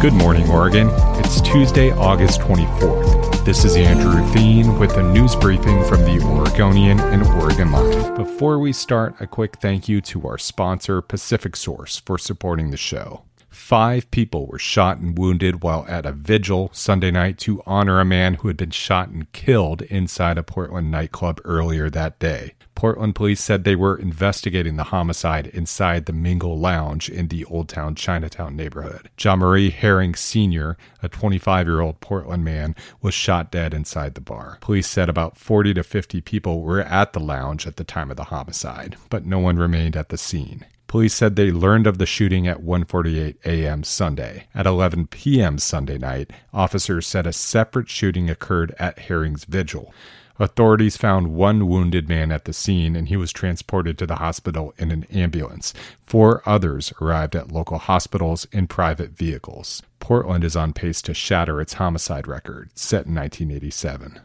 [0.00, 0.90] Good morning, Oregon.
[1.18, 3.44] It's Tuesday, August 24th.
[3.44, 8.14] This is Andrew Theen with a news briefing from the Oregonian and Oregon Live.
[8.14, 12.76] Before we start, a quick thank you to our sponsor, Pacific Source, for supporting the
[12.76, 13.24] show.
[13.50, 18.04] Five people were shot and wounded while at a vigil Sunday night to honor a
[18.04, 22.54] man who had been shot and killed inside a Portland nightclub earlier that day.
[22.74, 27.68] Portland police said they were investigating the homicide inside the Mingle Lounge in the Old
[27.68, 29.10] Town Chinatown neighborhood.
[29.16, 34.20] John Marie Herring Sr., a 25 year old Portland man, was shot dead inside the
[34.20, 34.58] bar.
[34.60, 38.16] Police said about 40 to 50 people were at the lounge at the time of
[38.16, 40.64] the homicide, but no one remained at the scene.
[40.88, 43.84] Police said they learned of the shooting at 1:48 a.m.
[43.84, 44.46] Sunday.
[44.54, 45.58] At 11 p.m.
[45.58, 49.92] Sunday night, officers said a separate shooting occurred at Herring's vigil.
[50.38, 54.72] Authorities found one wounded man at the scene and he was transported to the hospital
[54.78, 55.74] in an ambulance.
[56.06, 59.82] Four others arrived at local hospitals in private vehicles.
[60.00, 64.20] Portland is on pace to shatter its homicide record, set in 1987.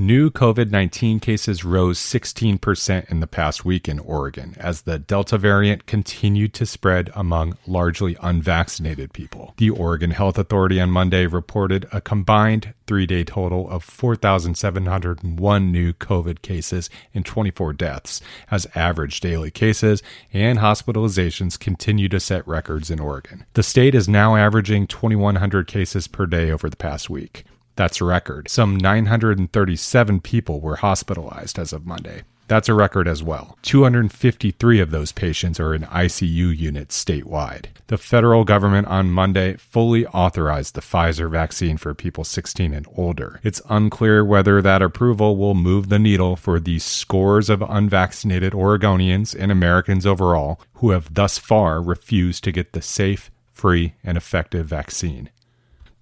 [0.00, 5.36] New COVID 19 cases rose 16% in the past week in Oregon as the Delta
[5.36, 9.52] variant continued to spread among largely unvaccinated people.
[9.58, 15.92] The Oregon Health Authority on Monday reported a combined three day total of 4,701 new
[15.92, 22.90] COVID cases and 24 deaths, as average daily cases and hospitalizations continue to set records
[22.90, 23.44] in Oregon.
[23.52, 27.44] The state is now averaging 2,100 cases per day over the past week.
[27.80, 28.50] That's a record.
[28.50, 32.24] Some 937 people were hospitalized as of Monday.
[32.46, 33.56] That's a record as well.
[33.62, 37.68] 253 of those patients are in ICU units statewide.
[37.86, 43.40] The federal government on Monday fully authorized the Pfizer vaccine for people 16 and older.
[43.42, 49.34] It's unclear whether that approval will move the needle for the scores of unvaccinated Oregonians
[49.34, 54.66] and Americans overall who have thus far refused to get the safe, free, and effective
[54.66, 55.30] vaccine.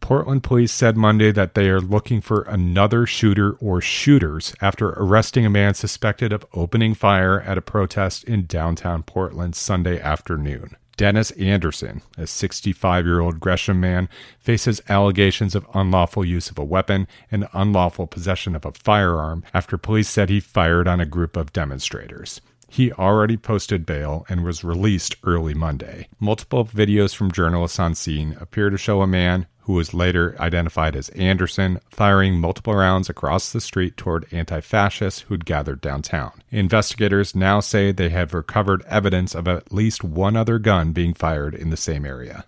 [0.08, 5.44] Portland police said Monday that they are looking for another shooter or shooters after arresting
[5.44, 10.74] a man suspected of opening fire at a protest in downtown Portland Sunday afternoon.
[10.96, 14.08] Dennis Anderson, a 65 year old Gresham man,
[14.40, 19.76] faces allegations of unlawful use of a weapon and unlawful possession of a firearm after
[19.76, 22.40] police said he fired on a group of demonstrators.
[22.70, 26.08] He already posted bail and was released early Monday.
[26.18, 30.96] Multiple videos from journalists on scene appear to show a man who was later identified
[30.96, 36.32] as Anderson, firing multiple rounds across the street toward anti fascists who'd gathered downtown.
[36.50, 41.54] Investigators now say they have recovered evidence of at least one other gun being fired
[41.54, 42.46] in the same area.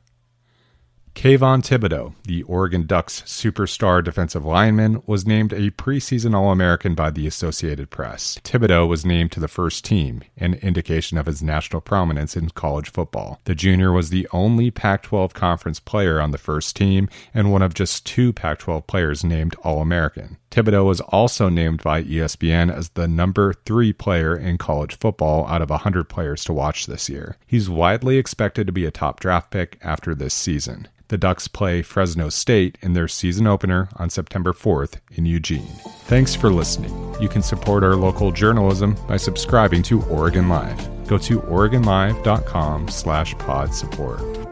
[1.14, 7.10] Kayvon Thibodeaux, the Oregon Ducks superstar defensive lineman, was named a preseason All American by
[7.10, 8.38] the Associated Press.
[8.42, 12.90] Thibodeaux was named to the first team, an indication of his national prominence in college
[12.90, 13.40] football.
[13.44, 17.62] The junior was the only Pac 12 conference player on the first team and one
[17.62, 20.38] of just two Pac 12 players named All American.
[20.50, 25.62] Thibodeaux was also named by ESPN as the number three player in college football out
[25.62, 27.36] of 100 players to watch this year.
[27.46, 30.88] He's widely expected to be a top draft pick after this season.
[31.10, 35.66] The Ducks play Fresno State in their season opener on September 4th in Eugene.
[36.04, 37.16] Thanks for listening.
[37.20, 40.78] You can support our local journalism by subscribing to Oregon Live.
[41.08, 44.49] Go to oregonlive.com slash pod support.